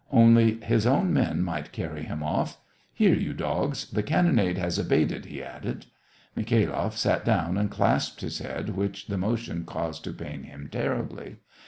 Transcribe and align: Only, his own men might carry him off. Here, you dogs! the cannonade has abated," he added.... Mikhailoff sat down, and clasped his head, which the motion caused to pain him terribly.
Only, 0.11 0.59
his 0.61 0.87
own 0.87 1.13
men 1.13 1.43
might 1.43 1.71
carry 1.71 2.01
him 2.01 2.23
off. 2.23 2.57
Here, 2.91 3.13
you 3.13 3.35
dogs! 3.35 3.85
the 3.85 4.01
cannonade 4.01 4.57
has 4.57 4.79
abated," 4.79 5.25
he 5.25 5.43
added.... 5.43 5.85
Mikhailoff 6.35 6.97
sat 6.97 7.23
down, 7.23 7.55
and 7.55 7.69
clasped 7.69 8.21
his 8.21 8.39
head, 8.39 8.69
which 8.69 9.05
the 9.05 9.17
motion 9.19 9.63
caused 9.63 10.03
to 10.05 10.11
pain 10.13 10.41
him 10.41 10.69
terribly. 10.71 11.35